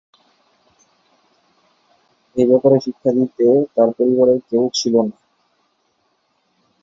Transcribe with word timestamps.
এই 2.35 2.45
ব্যাপারে 2.49 2.77
শিক্ষা 2.85 3.11
দিতে 3.17 3.45
তার 3.75 3.89
পরিবারে 3.97 4.35
কেউ 4.49 4.63
ছিল 4.77 4.93
না। 5.07 5.15